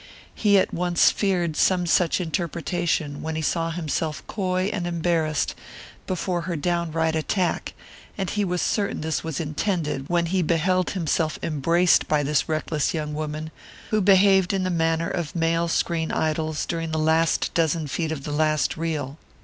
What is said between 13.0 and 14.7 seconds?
woman who behaved in